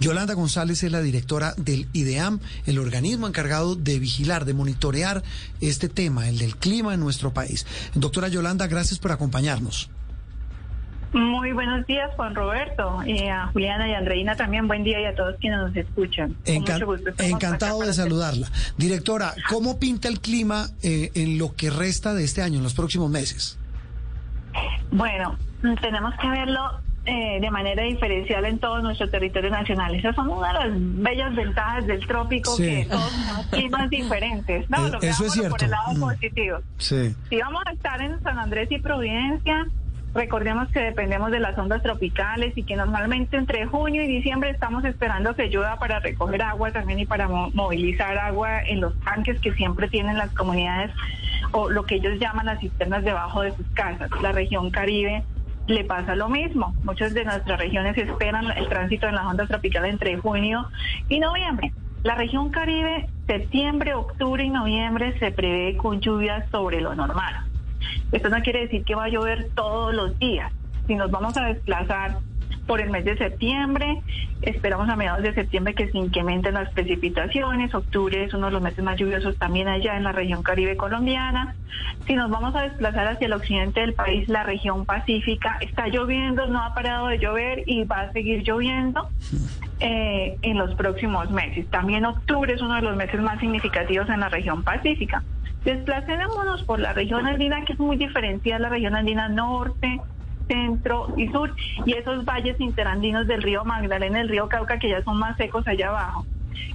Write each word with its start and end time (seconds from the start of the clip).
Yolanda 0.00 0.34
González 0.34 0.82
es 0.82 0.92
la 0.92 1.00
directora 1.00 1.54
del 1.56 1.88
IDEAM, 1.92 2.40
el 2.66 2.78
organismo 2.78 3.26
encargado 3.26 3.74
de 3.74 3.98
vigilar, 3.98 4.44
de 4.44 4.54
monitorear 4.54 5.22
este 5.60 5.88
tema, 5.88 6.28
el 6.28 6.38
del 6.38 6.56
clima 6.56 6.94
en 6.94 7.00
nuestro 7.00 7.32
país. 7.32 7.66
Doctora 7.94 8.28
Yolanda, 8.28 8.66
gracias 8.66 8.98
por 8.98 9.12
acompañarnos. 9.12 9.90
Muy 11.12 11.52
buenos 11.52 11.86
días, 11.86 12.10
Juan 12.16 12.34
Roberto, 12.34 13.00
y 13.06 13.28
a 13.28 13.46
Juliana 13.46 13.88
y 13.88 13.94
a 13.94 13.98
Andreina 13.98 14.36
también 14.36 14.68
buen 14.68 14.84
día 14.84 15.00
y 15.00 15.06
a 15.06 15.14
todos 15.14 15.36
quienes 15.40 15.58
nos 15.58 15.74
escuchan. 15.74 16.36
encantado 16.44 17.80
de 17.80 17.94
saludarla. 17.94 18.48
Directora, 18.76 19.32
¿cómo 19.48 19.78
pinta 19.78 20.08
el 20.08 20.20
clima 20.20 20.68
eh, 20.82 21.10
en 21.14 21.38
lo 21.38 21.54
que 21.56 21.70
resta 21.70 22.12
de 22.12 22.24
este 22.24 22.42
año, 22.42 22.58
en 22.58 22.62
los 22.62 22.74
próximos 22.74 23.10
meses? 23.10 23.58
Bueno, 24.90 25.36
tenemos 25.80 26.14
que 26.20 26.28
verlo 26.28 26.60
eh, 27.10 27.38
de 27.40 27.50
manera 27.50 27.84
diferencial 27.84 28.44
en 28.44 28.58
todo 28.58 28.82
nuestro 28.82 29.08
territorio 29.08 29.48
nacional. 29.48 29.94
Esas 29.94 30.14
son 30.14 30.28
una 30.28 30.48
de 30.48 30.54
las 30.54 30.68
bellas 30.74 31.34
ventajas 31.34 31.86
del 31.86 32.06
trópico, 32.06 32.54
que 32.54 32.86
todos 32.88 33.10
tenemos 33.10 33.46
climas 33.46 33.90
diferentes. 33.90 34.68
No, 34.68 34.86
eh, 34.86 34.90
lo 34.90 35.00
eso 35.00 35.24
es 35.24 35.32
cierto. 35.32 35.50
Por 35.50 35.64
el 35.64 35.70
lado 35.70 35.94
mm. 35.94 36.00
positivo. 36.00 36.58
Sí. 36.76 37.16
Si 37.30 37.38
vamos 37.38 37.62
a 37.64 37.72
estar 37.72 38.02
en 38.02 38.22
San 38.22 38.38
Andrés 38.38 38.70
y 38.70 38.78
Providencia, 38.78 39.66
recordemos 40.12 40.68
que 40.68 40.80
dependemos 40.80 41.30
de 41.30 41.40
las 41.40 41.56
ondas 41.56 41.82
tropicales 41.82 42.52
y 42.58 42.62
que 42.64 42.76
normalmente 42.76 43.38
entre 43.38 43.64
junio 43.64 44.02
y 44.02 44.06
diciembre 44.06 44.50
estamos 44.50 44.84
esperando 44.84 45.34
que 45.34 45.48
llueva 45.48 45.78
para 45.78 46.00
recoger 46.00 46.42
agua 46.42 46.72
también 46.72 46.98
y 46.98 47.06
para 47.06 47.26
movilizar 47.26 48.18
agua 48.18 48.60
en 48.60 48.82
los 48.82 48.98
tanques 49.00 49.40
que 49.40 49.54
siempre 49.54 49.88
tienen 49.88 50.18
las 50.18 50.30
comunidades 50.34 50.90
o 51.52 51.70
lo 51.70 51.84
que 51.84 51.94
ellos 51.94 52.18
llaman 52.20 52.44
las 52.44 52.60
cisternas 52.60 53.02
debajo 53.02 53.40
de 53.40 53.56
sus 53.56 53.66
casas. 53.68 54.10
La 54.20 54.32
región 54.32 54.70
Caribe 54.70 55.24
le 55.68 55.84
pasa 55.84 56.16
lo 56.16 56.28
mismo. 56.28 56.74
Muchas 56.82 57.14
de 57.14 57.24
nuestras 57.24 57.58
regiones 57.58 57.96
esperan 57.96 58.50
el 58.56 58.68
tránsito 58.68 59.06
en 59.06 59.14
las 59.14 59.26
ondas 59.26 59.48
tropicales 59.48 59.92
entre 59.92 60.16
junio 60.16 60.66
y 61.08 61.20
noviembre. 61.20 61.72
La 62.02 62.14
región 62.14 62.50
Caribe, 62.50 63.08
septiembre, 63.26 63.94
octubre 63.94 64.42
y 64.42 64.50
noviembre 64.50 65.18
se 65.18 65.30
prevé 65.30 65.76
con 65.76 66.00
lluvias 66.00 66.48
sobre 66.50 66.80
lo 66.80 66.94
normal. 66.94 67.44
Esto 68.12 68.28
no 68.30 68.40
quiere 68.40 68.60
decir 68.60 68.84
que 68.84 68.94
va 68.94 69.04
a 69.04 69.08
llover 69.08 69.50
todos 69.54 69.94
los 69.94 70.18
días. 70.18 70.52
Si 70.86 70.94
nos 70.94 71.10
vamos 71.10 71.36
a 71.36 71.46
desplazar 71.46 72.18
por 72.68 72.80
el 72.80 72.90
mes 72.90 73.04
de 73.04 73.16
septiembre. 73.16 74.02
Esperamos 74.42 74.88
a 74.88 74.94
mediados 74.94 75.22
de 75.22 75.34
septiembre 75.34 75.74
que 75.74 75.90
se 75.90 75.98
incrementen 75.98 76.54
las 76.54 76.70
precipitaciones. 76.70 77.74
Octubre 77.74 78.22
es 78.22 78.34
uno 78.34 78.46
de 78.46 78.52
los 78.52 78.62
meses 78.62 78.84
más 78.84 78.96
lluviosos 78.96 79.36
también 79.38 79.66
allá 79.66 79.96
en 79.96 80.04
la 80.04 80.12
región 80.12 80.42
caribe 80.42 80.76
colombiana. 80.76 81.56
Si 82.06 82.14
nos 82.14 82.30
vamos 82.30 82.54
a 82.54 82.62
desplazar 82.62 83.08
hacia 83.08 83.26
el 83.26 83.32
occidente 83.32 83.80
del 83.80 83.94
país, 83.94 84.28
la 84.28 84.44
región 84.44 84.84
pacífica 84.84 85.58
está 85.60 85.88
lloviendo, 85.88 86.46
no 86.46 86.62
ha 86.62 86.74
parado 86.74 87.08
de 87.08 87.18
llover 87.18 87.64
y 87.66 87.84
va 87.84 88.02
a 88.02 88.12
seguir 88.12 88.42
lloviendo 88.44 89.08
eh, 89.80 90.36
en 90.42 90.58
los 90.58 90.74
próximos 90.74 91.30
meses. 91.30 91.66
También 91.70 92.04
octubre 92.04 92.52
es 92.52 92.60
uno 92.60 92.74
de 92.74 92.82
los 92.82 92.96
meses 92.96 93.20
más 93.20 93.40
significativos 93.40 94.08
en 94.10 94.20
la 94.20 94.28
región 94.28 94.62
pacífica. 94.62 95.24
Desplacémonos 95.64 96.62
por 96.64 96.80
la 96.80 96.92
región 96.92 97.26
andina, 97.26 97.64
que 97.64 97.72
es 97.72 97.78
muy 97.78 97.96
diferenciada 97.96 98.60
la 98.60 98.68
región 98.68 98.94
andina 98.94 99.28
norte, 99.28 100.00
centro 100.48 101.14
y 101.16 101.28
sur, 101.28 101.54
y 101.84 101.92
esos 101.92 102.24
valles 102.24 102.60
interandinos 102.60 103.26
del 103.26 103.42
río 103.42 103.64
Magdalena, 103.64 104.20
el 104.20 104.28
río 104.28 104.48
Cauca, 104.48 104.78
que 104.78 104.88
ya 104.88 105.02
son 105.02 105.18
más 105.18 105.36
secos 105.36 105.66
allá 105.68 105.88
abajo. 105.88 106.26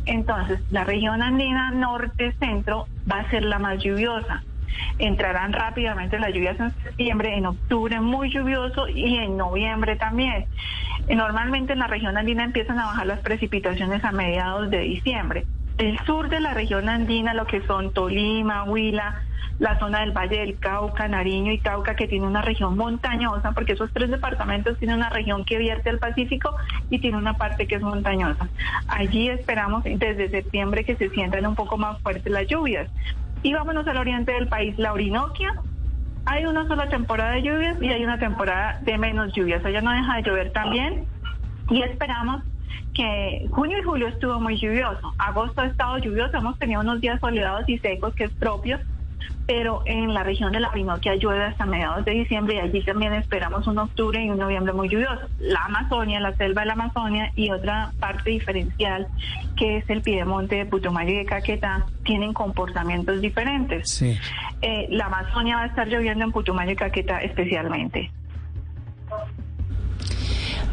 Entonces, 0.05 0.59
la 0.69 0.83
región 0.83 1.21
andina 1.21 1.71
norte-centro 1.71 2.87
va 3.09 3.19
a 3.19 3.29
ser 3.29 3.43
la 3.43 3.59
más 3.59 3.83
lluviosa. 3.83 4.43
Entrarán 4.97 5.53
rápidamente 5.53 6.19
las 6.19 6.33
lluvias 6.33 6.59
en 6.59 6.71
septiembre, 6.83 7.37
en 7.37 7.45
octubre 7.45 7.99
muy 8.01 8.31
lluvioso 8.31 8.87
y 8.87 9.17
en 9.17 9.37
noviembre 9.37 9.95
también. 9.95 10.45
Normalmente 11.07 11.73
en 11.73 11.79
la 11.79 11.87
región 11.87 12.17
andina 12.17 12.43
empiezan 12.43 12.79
a 12.79 12.85
bajar 12.85 13.07
las 13.07 13.19
precipitaciones 13.19 14.03
a 14.03 14.11
mediados 14.11 14.69
de 14.69 14.79
diciembre. 14.79 15.45
El 15.77 15.97
sur 16.05 16.29
de 16.29 16.39
la 16.39 16.53
región 16.53 16.87
andina, 16.87 17.33
lo 17.33 17.45
que 17.45 17.61
son 17.65 17.91
Tolima, 17.93 18.63
Huila, 18.63 19.23
la 19.59 19.77
zona 19.79 20.01
del 20.01 20.11
Valle 20.11 20.39
del 20.39 20.59
Cauca, 20.59 21.07
Nariño 21.07 21.51
y 21.51 21.59
Cauca, 21.59 21.95
que 21.95 22.07
tiene 22.07 22.25
una 22.25 22.41
región 22.41 22.77
montañosa, 22.77 23.51
porque 23.51 23.73
esos 23.73 23.91
tres 23.91 24.09
departamentos 24.09 24.77
tienen 24.77 24.97
una 24.97 25.09
región 25.09 25.45
que 25.45 25.57
vierte 25.57 25.89
al 25.89 25.99
Pacífico 25.99 26.55
y 26.89 26.99
tiene 26.99 27.17
una 27.17 27.35
parte 27.35 27.67
que 27.67 27.75
es 27.75 27.81
montañosa. 27.81 28.49
Allí 28.87 29.29
esperamos 29.29 29.83
desde 29.83 30.29
septiembre 30.29 30.83
que 30.83 30.95
se 30.95 31.09
sientan 31.09 31.45
un 31.45 31.55
poco 31.55 31.77
más 31.77 31.99
fuertes 32.01 32.31
las 32.31 32.47
lluvias. 32.47 32.89
Y 33.41 33.53
vámonos 33.53 33.87
al 33.87 33.97
oriente 33.97 34.31
del 34.31 34.47
país, 34.47 34.77
la 34.77 34.93
Orinoquia. 34.93 35.53
Hay 36.25 36.45
una 36.45 36.67
sola 36.67 36.87
temporada 36.87 37.31
de 37.31 37.43
lluvias 37.43 37.81
y 37.81 37.89
hay 37.89 38.03
una 38.03 38.17
temporada 38.17 38.79
de 38.81 38.97
menos 38.97 39.33
lluvias. 39.33 39.65
Allá 39.65 39.81
no 39.81 39.91
deja 39.91 40.15
de 40.15 40.23
llover 40.23 40.51
también 40.53 41.05
y 41.69 41.81
esperamos 41.81 42.43
que 42.93 43.47
junio 43.51 43.79
y 43.79 43.83
julio 43.83 44.07
estuvo 44.07 44.39
muy 44.39 44.57
lluvioso, 44.57 45.13
agosto 45.17 45.61
ha 45.61 45.65
estado 45.65 45.97
lluvioso, 45.97 46.37
hemos 46.37 46.57
tenido 46.59 46.81
unos 46.81 47.01
días 47.01 47.19
soleados 47.19 47.67
y 47.67 47.77
secos 47.79 48.13
que 48.15 48.25
es 48.25 48.31
propio 48.31 48.79
pero 49.45 49.81
en 49.85 50.13
la 50.13 50.23
región 50.23 50.51
de 50.51 50.59
la 50.59 50.69
Orinoquia 50.69 51.15
llueve 51.15 51.43
hasta 51.43 51.65
mediados 51.65 52.05
de 52.05 52.11
diciembre 52.11 52.55
y 52.55 52.59
allí 52.59 52.81
también 52.83 53.13
esperamos 53.13 53.67
un 53.67 53.77
octubre 53.77 54.23
y 54.23 54.29
un 54.29 54.37
noviembre 54.37 54.73
muy 54.73 54.89
lluvioso. 54.89 55.27
La 55.39 55.65
Amazonia, 55.65 56.19
la 56.19 56.35
selva 56.35 56.61
de 56.61 56.67
la 56.67 56.73
Amazonia 56.73 57.31
y 57.35 57.51
otra 57.51 57.91
parte 57.99 58.29
diferencial 58.29 59.07
que 59.57 59.77
es 59.77 59.89
el 59.89 60.01
Piedemonte 60.01 60.55
de 60.55 60.65
Putumayo 60.65 61.11
y 61.11 61.17
de 61.17 61.25
Caquetá 61.25 61.85
tienen 62.05 62.33
comportamientos 62.33 63.19
diferentes. 63.21 64.01
Eh, 64.01 64.87
la 64.89 65.05
Amazonia 65.07 65.57
va 65.57 65.63
a 65.63 65.67
estar 65.67 65.87
lloviendo 65.87 66.23
en 66.23 66.31
Putumayo 66.31 66.71
y 66.71 66.75
Caquetá 66.75 67.19
especialmente. 67.19 68.11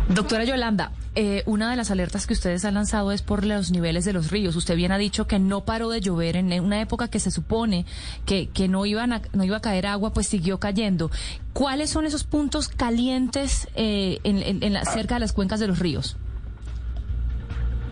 Doctora 0.08 0.44
Yolanda, 0.44 0.92
eh, 1.14 1.42
una 1.46 1.70
de 1.70 1.76
las 1.76 1.90
alertas 1.90 2.26
que 2.26 2.34
ustedes 2.34 2.64
han 2.64 2.74
lanzado 2.74 3.10
es 3.10 3.22
por 3.22 3.44
los 3.44 3.70
niveles 3.70 4.04
de 4.04 4.12
los 4.12 4.30
ríos. 4.30 4.54
Usted 4.54 4.76
bien 4.76 4.92
ha 4.92 4.98
dicho 4.98 5.26
que 5.26 5.38
no 5.38 5.64
paró 5.64 5.90
de 5.90 6.00
llover 6.00 6.36
en 6.36 6.52
una 6.62 6.80
época 6.80 7.08
que 7.08 7.18
se 7.18 7.30
supone 7.30 7.84
que, 8.26 8.48
que 8.48 8.68
no, 8.68 8.86
iban 8.86 9.20
no 9.32 9.44
iba 9.44 9.56
a 9.56 9.60
caer 9.60 9.86
agua, 9.86 10.12
pues 10.12 10.28
siguió 10.28 10.58
cayendo. 10.58 11.10
¿Cuáles 11.52 11.90
son 11.90 12.06
esos 12.06 12.24
puntos 12.24 12.68
calientes 12.68 13.68
eh, 13.74 14.20
en, 14.22 14.62
en, 14.62 14.84
cerca 14.86 15.14
de 15.14 15.20
las 15.20 15.32
cuencas 15.32 15.58
de 15.58 15.66
los 15.66 15.80
ríos? 15.80 16.16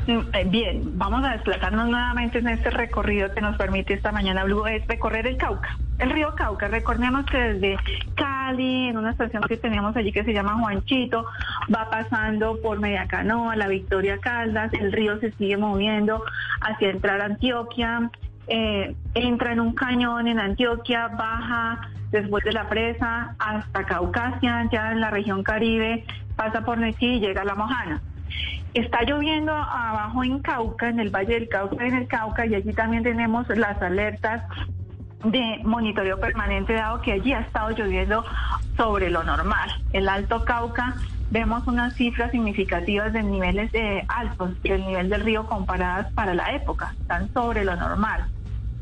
Mm, 0.06 0.20
eh, 0.34 0.44
bien, 0.46 0.98
vamos 0.98 1.24
a 1.24 1.32
desplazarnos 1.32 1.88
nuevamente 1.88 2.38
en 2.38 2.48
este 2.48 2.70
recorrido 2.70 3.34
que 3.34 3.40
nos 3.40 3.56
permite 3.56 3.94
esta 3.94 4.12
mañana 4.12 4.44
Blue, 4.44 4.66
es 4.66 4.86
recorrer 4.86 5.26
el 5.26 5.36
Cauca, 5.36 5.76
el 5.98 6.10
río 6.10 6.34
Cauca. 6.34 6.68
Recordemos 6.68 7.26
que 7.26 7.38
desde 7.38 7.76
en 8.50 8.96
una 8.96 9.10
estación 9.10 9.42
que 9.42 9.56
tenemos 9.56 9.96
allí 9.96 10.12
que 10.12 10.24
se 10.24 10.32
llama 10.32 10.58
Juanchito, 10.58 11.26
va 11.74 11.90
pasando 11.90 12.60
por 12.60 12.80
Media 12.80 13.06
Canoa, 13.06 13.56
la 13.56 13.68
Victoria 13.68 14.18
Caldas, 14.18 14.72
el 14.74 14.92
río 14.92 15.18
se 15.20 15.32
sigue 15.32 15.56
moviendo 15.56 16.24
hacia 16.60 16.90
entrar 16.90 17.20
a 17.20 17.26
Antioquia, 17.26 18.10
eh, 18.46 18.94
entra 19.14 19.52
en 19.52 19.60
un 19.60 19.74
cañón 19.74 20.28
en 20.28 20.38
Antioquia, 20.38 21.08
baja 21.08 21.80
después 22.10 22.42
de 22.44 22.52
la 22.52 22.68
presa 22.68 23.34
hasta 23.38 23.84
Caucasia, 23.84 24.68
ya 24.72 24.92
en 24.92 25.00
la 25.00 25.10
región 25.10 25.42
Caribe, 25.42 26.04
pasa 26.36 26.62
por 26.62 26.78
Nechí 26.78 27.16
y 27.16 27.20
llega 27.20 27.42
a 27.42 27.44
La 27.44 27.54
Mojana. 27.54 28.00
Está 28.72 29.02
lloviendo 29.02 29.52
abajo 29.52 30.24
en 30.24 30.40
Cauca, 30.40 30.88
en 30.88 31.00
el 31.00 31.10
Valle 31.10 31.34
del 31.34 31.48
Cauca, 31.48 31.86
en 31.86 31.94
el 31.94 32.06
Cauca, 32.06 32.46
y 32.46 32.54
allí 32.54 32.72
también 32.72 33.02
tenemos 33.02 33.48
las 33.48 33.80
alertas 33.82 34.42
de 35.24 35.60
monitoreo 35.64 36.18
permanente, 36.18 36.74
dado 36.74 37.00
que 37.00 37.12
allí 37.12 37.32
ha 37.32 37.40
estado 37.40 37.70
lloviendo 37.70 38.24
sobre 38.76 39.10
lo 39.10 39.24
normal. 39.24 39.70
El 39.92 40.08
Alto 40.08 40.44
Cauca 40.44 40.94
vemos 41.30 41.66
unas 41.66 41.94
cifras 41.94 42.30
significativas 42.30 43.12
de 43.12 43.22
niveles 43.22 43.70
de 43.72 44.04
altos 44.08 44.60
del 44.62 44.86
nivel 44.86 45.10
del 45.10 45.22
río 45.22 45.46
comparadas 45.46 46.12
para 46.12 46.34
la 46.34 46.52
época, 46.52 46.94
están 47.00 47.32
sobre 47.32 47.64
lo 47.64 47.76
normal 47.76 48.24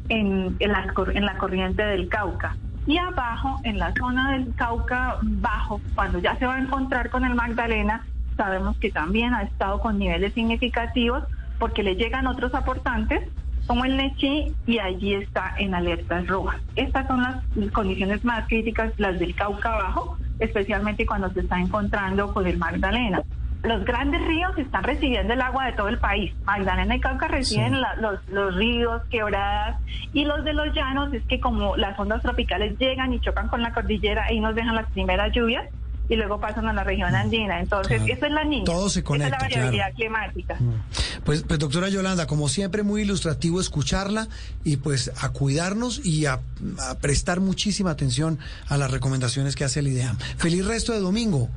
en, 0.09 0.55
en, 0.61 0.73
la, 0.73 0.87
en 1.15 1.25
la 1.25 1.37
corriente 1.39 1.83
del 1.83 2.09
Cauca. 2.09 2.57
Y 2.87 2.99
abajo, 2.99 3.59
en 3.65 3.79
la 3.79 3.93
zona 3.95 4.33
del 4.33 4.55
Cauca 4.55 5.17
bajo, 5.23 5.81
cuando 5.95 6.21
ya 6.21 6.37
se 6.37 6.47
va 6.47 6.55
a 6.55 6.61
encontrar 6.61 7.11
con 7.11 7.25
el 7.25 7.35
Magdalena, 7.35 8.07
sabemos 8.37 8.77
que 8.79 8.93
también 8.93 9.35
ha 9.35 9.43
estado 9.43 9.81
con 9.81 9.99
niveles 9.99 10.35
significativos 10.35 11.25
porque 11.59 11.83
le 11.83 11.97
llegan 11.97 12.27
otros 12.27 12.55
aportantes 12.55 13.29
como 13.67 13.85
el 13.85 13.97
Nechi 13.97 14.55
y 14.67 14.79
allí 14.79 15.15
está 15.15 15.55
en 15.59 15.75
alertas 15.75 16.27
rojas. 16.27 16.61
Estas 16.77 17.07
son 17.07 17.23
las 17.23 17.71
condiciones 17.73 18.25
más 18.25 18.47
críticas, 18.49 18.93
las 18.99 19.19
del 19.19 19.35
Cauca 19.35 19.75
abajo, 19.75 20.17
especialmente 20.39 21.07
cuando 21.07 21.31
se 21.31 21.41
está 21.41 21.59
encontrando 21.59 22.33
con 22.33 22.47
el 22.47 22.59
Magdalena. 22.59 23.23
Los 23.63 23.85
grandes 23.85 24.25
ríos 24.27 24.57
están 24.59 24.85
recibiendo 24.85 25.33
el 25.33 25.41
agua 25.41 25.67
de 25.67 25.73
todo 25.73 25.89
el 25.89 25.99
país. 25.99 26.33
Magdalena 26.45 26.95
y 26.95 27.01
Cauca 27.01 27.27
reciben 27.27 27.81
los, 28.01 28.29
los 28.29 28.55
ríos, 28.55 29.03
quebradas, 29.11 29.81
y 30.13 30.25
los 30.25 30.45
de 30.45 30.53
los 30.53 30.73
llanos 30.73 31.13
es 31.13 31.25
que 31.25 31.41
como 31.41 31.77
las 31.77 31.99
ondas 31.99 32.23
tropicales 32.23 32.79
llegan 32.79 33.13
y 33.13 33.21
chocan 33.21 33.49
con 33.49 33.63
la 33.63 33.73
cordillera 33.73 34.33
y 34.33 34.41
nos 34.41 34.55
dejan 34.55 34.77
las 34.77 34.89
primeras 34.93 35.33
lluvias, 35.33 35.69
y 36.09 36.17
luego 36.17 36.39
pasan 36.41 36.67
a 36.67 36.73
la 36.73 36.85
región 36.85 37.15
andina. 37.15 37.61
Entonces, 37.61 38.03
eso 38.07 38.27
es 38.27 38.33
la 38.33 38.45
niña. 38.45 38.65
Todo 38.65 38.89
se 38.89 39.03
conecta. 39.03 39.37
Esa 39.37 39.47
es 39.47 39.53
la 39.53 39.59
variabilidad 39.59 39.95
climática. 39.95 40.57
Mm. 40.59 41.23
Pues, 41.25 41.43
pues, 41.43 41.59
doctora 41.59 41.89
Yolanda, 41.89 42.27
como 42.27 42.49
siempre, 42.49 42.83
muy 42.83 43.03
ilustrativo 43.03 43.61
escucharla 43.61 44.29
y 44.65 44.77
pues 44.77 45.11
a 45.21 45.31
cuidarnos 45.31 46.05
y 46.05 46.27
a, 46.27 46.41
a 46.89 46.95
prestar 46.99 47.41
muchísima 47.41 47.91
atención 47.91 48.39
a 48.69 48.77
las 48.77 48.91
recomendaciones 48.91 49.57
que 49.57 49.65
hace 49.65 49.81
el 49.81 49.89
IDEAM. 49.89 50.17
Feliz 50.19 50.65
resto 50.67 50.93
de 50.93 51.01
domingo. 51.01 51.49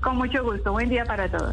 Con 0.00 0.16
mucho 0.16 0.42
gusto. 0.42 0.72
Buen 0.72 0.88
día 0.88 1.04
para 1.04 1.28
todos. 1.28 1.48